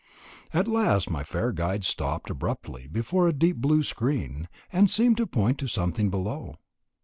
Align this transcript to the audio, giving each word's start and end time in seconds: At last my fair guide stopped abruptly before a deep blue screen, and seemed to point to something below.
At 0.51 0.67
last 0.67 1.11
my 1.11 1.23
fair 1.23 1.51
guide 1.51 1.83
stopped 1.83 2.31
abruptly 2.31 2.87
before 2.87 3.27
a 3.27 3.31
deep 3.33 3.57
blue 3.57 3.83
screen, 3.83 4.47
and 4.73 4.89
seemed 4.89 5.17
to 5.17 5.27
point 5.27 5.59
to 5.59 5.67
something 5.67 6.09
below. 6.09 6.55